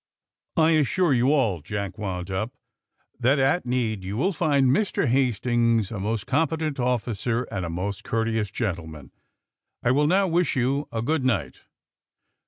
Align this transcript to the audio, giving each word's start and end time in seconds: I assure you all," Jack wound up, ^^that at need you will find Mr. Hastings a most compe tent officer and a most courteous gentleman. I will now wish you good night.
I 0.57 0.71
assure 0.71 1.13
you 1.13 1.31
all," 1.31 1.61
Jack 1.61 1.99
wound 1.99 2.31
up, 2.31 2.55
^^that 3.21 3.37
at 3.37 3.67
need 3.67 4.03
you 4.03 4.17
will 4.17 4.33
find 4.33 4.71
Mr. 4.71 5.05
Hastings 5.05 5.91
a 5.91 5.99
most 5.99 6.25
compe 6.25 6.57
tent 6.57 6.79
officer 6.79 7.43
and 7.51 7.63
a 7.63 7.69
most 7.69 8.03
courteous 8.03 8.49
gentleman. 8.49 9.11
I 9.83 9.91
will 9.91 10.07
now 10.07 10.27
wish 10.27 10.55
you 10.55 10.87
good 11.05 11.23
night. 11.23 11.61